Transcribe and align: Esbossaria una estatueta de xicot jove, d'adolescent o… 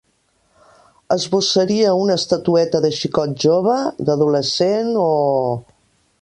Esbossaria 1.15 1.91
una 2.05 2.15
estatueta 2.21 2.81
de 2.87 2.91
xicot 3.01 3.37
jove, 3.45 3.77
d'adolescent 4.09 4.91
o… 5.07 5.09